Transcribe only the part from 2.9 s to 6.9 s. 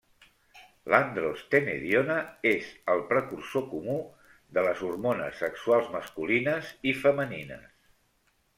el precursor comú de les hormones sexuals masculines